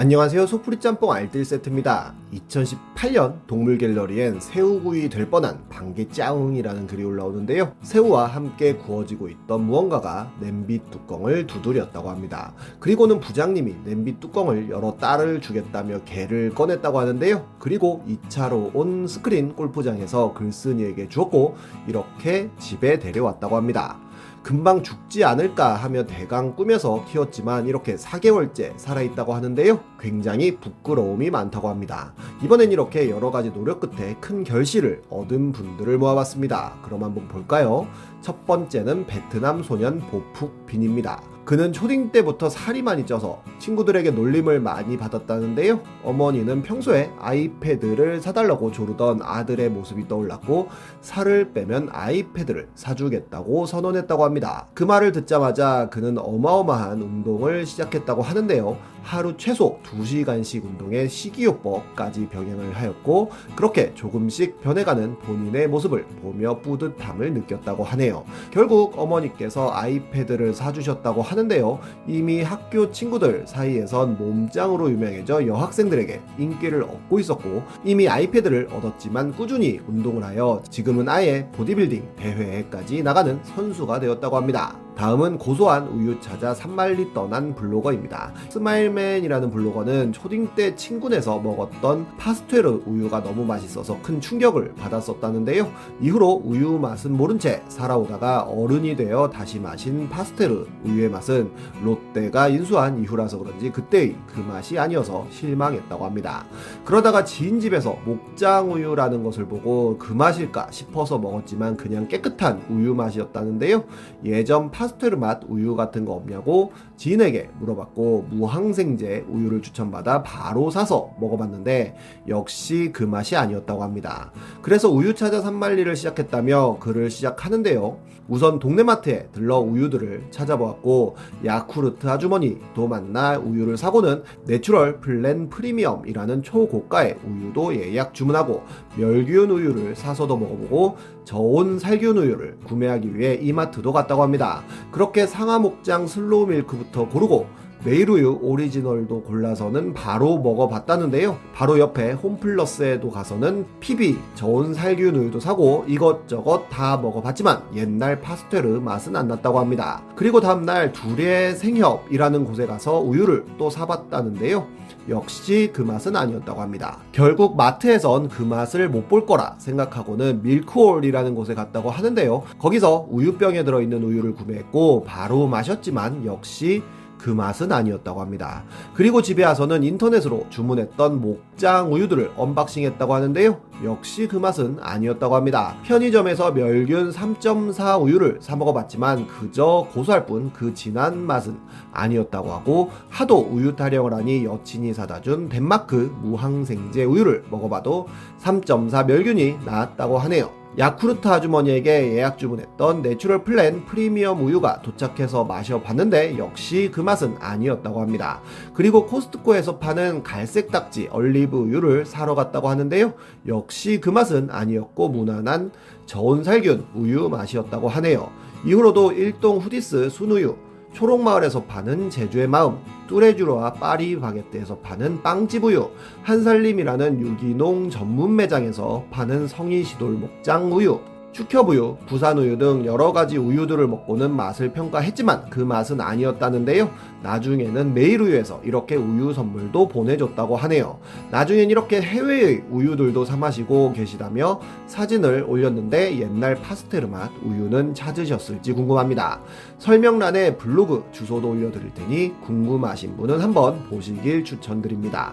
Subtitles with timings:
[0.00, 0.46] 안녕하세요.
[0.46, 2.14] 소프리 짬뽕 알뜰 세트입니다.
[2.32, 7.72] 2018년 동물 갤러리엔 새우구이 될 뻔한 방개짜웅이라는 글이 올라오는데요.
[7.82, 12.54] 새우와 함께 구워지고 있던 무언가가 냄비 뚜껑을 두드렸다고 합니다.
[12.78, 17.56] 그리고는 부장님이 냄비 뚜껑을 열어 딸을 주겠다며 개를 꺼냈다고 하는데요.
[17.58, 21.56] 그리고 2차로 온 스크린 골프장에서 글쓴이에게 주었고
[21.88, 23.98] 이렇게 집에 데려왔다고 합니다.
[24.42, 29.80] 금방 죽지 않을까 하며 대강 꾸며서 키웠지만 이렇게 4개월째 살아있다고 하는데요.
[30.00, 32.14] 굉장히 부끄러움이 많다고 합니다.
[32.42, 36.74] 이번엔 이렇게 여러 가지 노력 끝에 큰 결실을 얻은 분들을 모아봤습니다.
[36.82, 37.86] 그럼 한번 볼까요?
[38.20, 41.22] 첫 번째는 베트남 소년 보푹 빈입니다.
[41.48, 45.80] 그는 초딩 때부터 살이 많이 쪄서 친구들에게 놀림을 많이 받았다는데요.
[46.04, 50.68] 어머니는 평소에 아이패드를 사달라고 조르던 아들의 모습이 떠올랐고
[51.00, 54.66] 살을 빼면 아이패드를 사주겠다고 선언했다고 합니다.
[54.74, 58.76] 그 말을 듣자마자 그는 어마어마한 운동을 시작했다고 하는데요.
[59.08, 67.84] 하루 최소 2시간씩 운동에 식이요법까지 병행을 하였고 그렇게 조금씩 변해가는 본인의 모습을 보며 뿌듯함을 느꼈다고
[67.84, 68.26] 하네요.
[68.50, 71.78] 결국 어머니께서 아이패드를 사주셨다고 하는데요.
[72.06, 80.22] 이미 학교 친구들 사이에선 몸짱으로 유명해져 여학생들에게 인기를 얻고 있었고 이미 아이패드를 얻었지만 꾸준히 운동을
[80.22, 84.76] 하여 지금은 아예 보디빌딩 대회까지 나가는 선수가 되었다고 합니다.
[84.98, 88.32] 다음은 고소한 우유 찾아 삼만리 떠난 블로거입니다.
[88.48, 95.70] 스마일맨이라는 블로거는 초딩 때 친구네서 먹었던 파스테르 우유가 너무 맛있어서 큰 충격을 받았었다는데요.
[96.00, 101.52] 이후로 우유 맛은 모른 채 살아오다가 어른이 되어 다시 마신 파스테르 우유의 맛은
[101.84, 106.44] 롯데가 인수한 이후라서 그런지 그때의 그 맛이 아니어서 실망했다고 합니다.
[106.84, 113.84] 그러다가 지인 집에서 목장 우유라는 것을 보고 그 맛일까 싶어서 먹었지만 그냥 깨끗한 우유 맛이었다는데요.
[114.24, 121.14] 예전 파 파스텔 맛 우유 같은 거 없냐고 지인에게 물어봤고 무항생제 우유를 추천받아 바로 사서
[121.20, 121.96] 먹어봤는데
[122.28, 124.32] 역시 그 맛이 아니었다고 합니다.
[124.62, 127.98] 그래서 우유 찾아 삼만리를 시작했다며 글을 시작하는데요.
[128.28, 137.18] 우선 동네 마트에 들러 우유들을 찾아보았고 야쿠르트 아주머니도 만나 우유를 사고는 내추럴 플랜 프리미엄이라는 초고가의
[137.26, 138.62] 우유도 예약 주문하고
[138.96, 144.62] 멸균 우유를 사서도 먹어보고 저온 살균 우유를 구매하기 위해 이마트도 갔다고 합니다.
[144.92, 147.46] 그렇게 상하 목장 슬로우 밀크부터 고르고
[147.84, 151.38] 메이루유 오리지널도 골라서는 바로 먹어봤다는데요.
[151.54, 159.14] 바로 옆에 홈플러스에도 가서는 PB 저온 살균 우유도 사고 이것저것 다 먹어봤지만 옛날 파스텔르 맛은
[159.14, 160.02] 안 났다고 합니다.
[160.16, 164.66] 그리고 다음날 둘의 생협이라는 곳에 가서 우유를 또 사봤다는데요.
[165.08, 166.98] 역시 그 맛은 아니었다고 합니다.
[167.12, 172.42] 결국 마트에선 그 맛을 못 볼 거라 생각하고는 밀크홀이라는 곳에 갔다고 하는데요.
[172.58, 176.82] 거기서 우유병에 들어있는 우유를 구매했고 바로 마셨지만 역시
[177.18, 178.64] 그 맛은 아니었다고 합니다.
[178.94, 183.60] 그리고 집에 와서는 인터넷으로 주문했던 목장 우유들을 unboxing 했다고 하는데요.
[183.84, 185.76] 역시 그 맛은 아니었다고 합니다.
[185.84, 191.58] 편의점에서 멸균 3.4 우유를 사 먹어봤지만 그저 고소할 뿐 그 진한 맛은
[191.92, 198.08] 아니었다고 하고 하도 우유 타령을 하니 여친이 사다 준 덴마크 무항생제 우유를 먹어봐도
[198.40, 200.50] 3.4 멸균이 나왔다고 하네요.
[200.78, 208.40] 야쿠르트 아주머니에게 예약 주문했던 내추럴 플랜 프리미엄 우유가 도착해서 마셔봤는데 역시 그 맛은 아니었다고 합니다.
[208.74, 213.14] 그리고 코스트코에서 파는 갈색 딱지 얼리브 우유를 사러 갔다고 하는데요.
[213.48, 215.72] 역시 그 맛은 아니었고 무난한
[216.06, 218.30] 저온 살균 우유 맛이었다고 하네요.
[218.64, 220.54] 이후로도 일동 후디스 순우유,
[220.92, 222.78] 초록마을에서 파는 제주의 마음,
[223.08, 225.90] 뚜레쥬로와 파리 바게트에서 파는 빵집우유,
[226.22, 231.00] 한살림이라는 유기농 전문 매장에서 파는 성이 시돌 목장 우유,
[231.32, 236.90] 축협우유, 부산우유 등 여러가지 우유들을 먹고는 맛을 평가했지만 그 맛은 아니었다는데요.
[237.22, 240.98] 나중에는 메일우유에서 이렇게 우유 선물도 보내줬다고 하네요.
[241.30, 249.40] 나중엔 이렇게 해외의 우유들도 사 마시고 계시다며 사진을 올렸는데 옛날 파스테르 맛 우유는 찾으셨을지 궁금합니다.
[249.78, 255.32] 설명란에 블로그 주소도 올려드릴 테니 궁금하신 분은 한번 보시길 추천드립니다.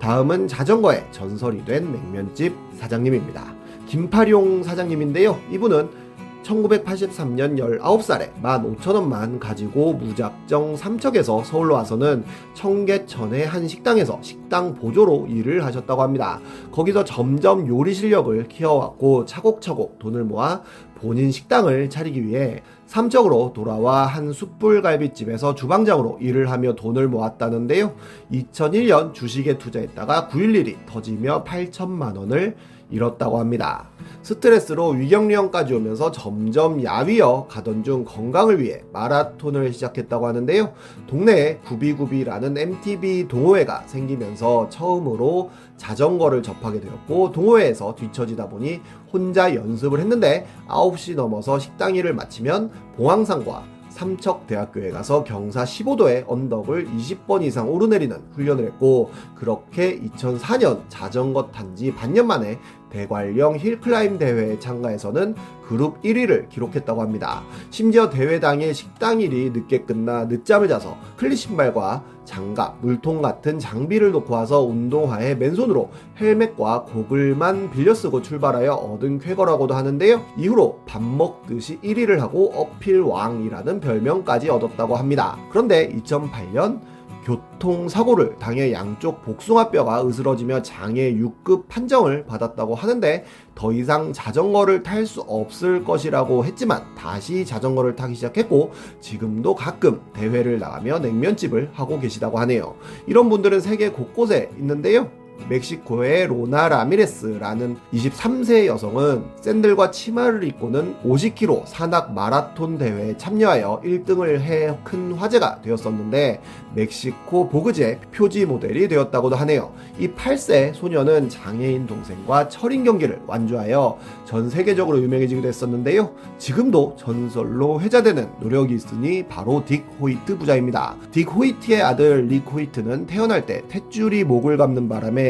[0.00, 3.54] 다음은 자전거의 전설이 된 냉면집 사장님입니다.
[3.86, 5.38] 김파룡 사장님인데요.
[5.52, 6.06] 이분은
[6.46, 12.24] 1983년 19살에 15,000원만 가지고 무작정 삼척에서 서울로 와서는
[12.54, 16.40] 청계천의 한 식당에서 식당 보조로 일을 하셨다고 합니다.
[16.70, 20.62] 거기서 점점 요리 실력을 키워왔고 차곡차곡 돈을 모아
[20.96, 27.92] 본인 식당을 차리기 위해 삼척으로 돌아와 한 숯불갈비집에서 주방장으로 일을 하며 돈을 모았다는데요.
[28.32, 32.56] 2001년 주식에 투자했다가 9.11이 터지며 8천만 원을
[32.90, 33.88] 잃었다고 합니다.
[34.22, 40.72] 스트레스로 위경련까지 오면서 점점 야위어 가던 중 건강을 위해 마라톤을 시작했다고 하는데요.
[41.06, 48.80] 동네에 구비구비라는 MTB 동호회가 생기면서 처음으로 자전거를 접하게 되었고 동호회에서 뒤처지다 보니
[49.12, 57.42] 혼자 연습을 했는데 9시 넘어서 식당 일을 마치면 봉황산과 삼척대학교에 가서 경사 15도의 언덕을 20번
[57.42, 62.58] 이상 오르내리는 훈련을 했고 그렇게 2004년 자전거 탄 지 반년 만에
[62.90, 65.34] 대관령 hill climb 대회에 참가해서는
[65.66, 67.42] 그룹 1위를 기록했다고 합니다.
[67.70, 74.10] 심지어 대회 당일 식당 일이 늦게 끝나 늦잠을 자서 cleat 신발과 장갑, 물통 같은 장비를
[74.10, 75.90] 놓고 와서 운동화에 맨손으로
[76.20, 80.22] 헬멧과 고글만 빌려 쓰고 출발하여 얻은 쾌거라고도 하는데요.
[80.36, 85.38] 이후로 밥 먹듯이 1위를 하고 uphill왕이라는 별명까지 얻었다고 합니다.
[85.50, 86.80] 그런데 2008년
[87.26, 93.24] 교통사고를 당해 양쪽 복숭아뼈가 으스러지며 장애 6급 판정을 받았다고 하는데
[93.56, 100.58] 더 이상 자전거를 탈 수 없을 것이라고 했지만 다시 자전거를 타기 시작했고 지금도 가끔 대회를
[100.58, 102.76] 나가며 냉면집을 하고 계시다고 하네요.
[103.06, 105.25] 이런 분들은 세계 곳곳에 있는데요.
[105.48, 114.76] 멕시코의 로나 라미레스라는 23세 여성은 샌들과 치마를 입고는 50km 산악 마라톤 대회에 참여하여 1등을 해
[114.84, 116.40] 큰 화제가 되었었는데
[116.74, 119.72] 멕시코 보그제 표지 모델이 되었다고도 하네요.
[119.98, 126.12] 이 8세 소녀는 장애인 동생과 철인 경기를 완주하여 전 세계적으로 유명해지기도 했었는데요.
[126.38, 130.96] 지금도 전설로 회자되는 노력이 있으니 바로 딕 호이트 부자입니다.
[131.12, 135.25] 딕 호이트의 아들 릭 호이트는 태어날 때 탯줄이 목을 감는 바람에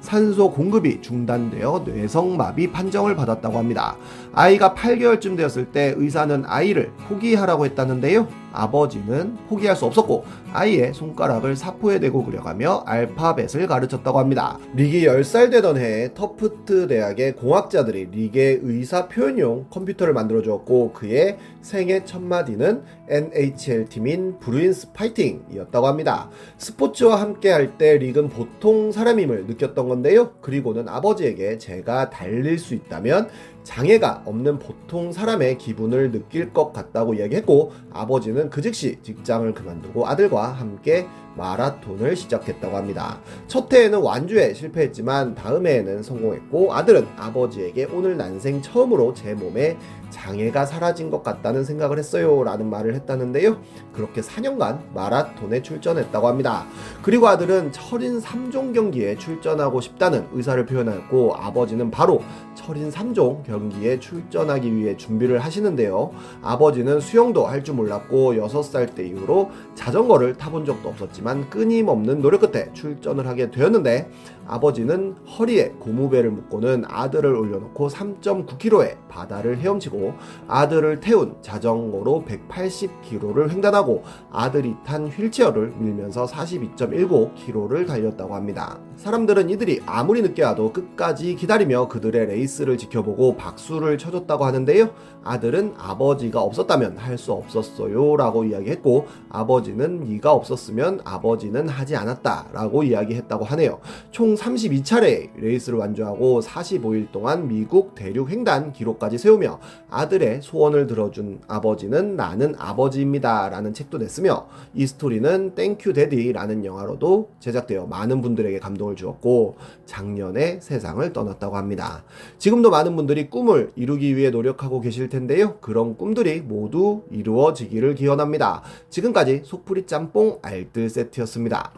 [0.00, 3.96] 산소 공급이 중단되어 뇌성마비 판정을 받았다고 합니다.
[4.32, 8.39] 아이가 8개월쯤 되었을 때 의사는 아이를 포기하라고 했다는데요.
[8.52, 14.58] 아버지는 포기할 수 없었고 아이의 손가락을 사포에 대고 그려가며 알파벳을 가르쳤다고 합니다.
[14.74, 22.04] 릭이 10살 되던 해에 터프트 대학의 공학자들이 릭의 의사 표현용 컴퓨터를 만들어 주었고 그의 생애
[22.04, 26.30] 첫 마디는 NHL 팀인 브루인스 파이팅이었다고 합니다.
[26.58, 30.32] 스포츠와 함께 할 때 릭은 보통 사람임을 느꼈던 건데요.
[30.40, 33.28] 그리고는 아버지에게 제가 달릴 수 있다면
[33.62, 40.48] 장애가 없는 보통 사람의 기분을 느낄 것 같다고 이야기했고 아버지는 그 즉시 직장을 그만두고 아들과
[40.48, 43.20] 함께 마라톤을 시작했다고 합니다.
[43.46, 49.76] 첫 해에는 완주에 실패했지만 다음 해에는 성공했고 아들은 아버지에게 오늘 난생 처음으로 제 몸에
[50.10, 53.58] 장애가 사라진 것 같다는 생각을 했어요 라는 말을 했다는데요.
[53.92, 56.66] 그렇게 4년간 마라톤에 출전했다고 합니다.
[57.02, 62.22] 그리고 아들은 철인 3종 경기에 출전하고 싶다는 의사를 표현했고 아버지는 바로
[62.54, 66.10] 철인 3종 경기에 출전하기 위해 준비를 하시는데요.
[66.42, 72.72] 아버지는 수영도 할 줄 몰랐고 6살 때 이후로 자전거를 타본 적도 없었지만 끊임없는 노력 끝에
[72.72, 74.08] 출전을 하게 되었는데
[74.46, 80.14] 아버지는 허리에 고무배를 묶고는 아들을 올려놓고 3.9km의 바다를 헤엄치 고
[80.48, 84.02] 아들을 태운 자전거로 180km를 횡단하고
[84.32, 88.80] 아들이 탄 휠체어를 밀면서 42.19km를 달렸다고 합니다.
[88.96, 94.90] 사람들은 이들이 아무리 늦게 와도 끝까지 기다리며 그들의 레이스를 지켜보고 박수를 쳐줬다고 하는데요.
[95.22, 102.82] 아들은 아버지가 없었다면 할 수 없었어요 라고 이야기했고 아버지는 네가 없었으면 아버지는 하지 않았다 라고
[102.82, 103.78] 이야기했다고 하네요.
[104.10, 112.16] 총 32차례 레이스를 완주하고 45일 동안 미국 대륙 횡단 기록까지 세우며 아들의 소원을 들어준 아버지는
[112.16, 118.58] 나는 아버지입니다 라는 책도 냈으며 이 스토리는 Thank You Daddy 라는 영화로도 제작되어 많은 분들에게
[118.60, 119.56] 감동을 주었고
[119.86, 122.04] 작년에 세상을 떠났다고 합니다.
[122.38, 125.58] 지금도 많은 분들이 꿈을 이루기 위해 노력하고 계실 텐데요.
[125.60, 128.62] 그런 꿈들이 모두 이루어지기를 기원합니다.
[128.88, 131.72] 지금까지 속풀이 짬뽕 알뜰 세트였습니다.